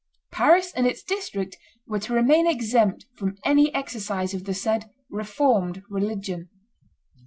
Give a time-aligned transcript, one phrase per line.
[0.31, 5.83] Paris and its district were to remain exempt from any exercise of the said "Reformed
[5.91, 6.49] religion."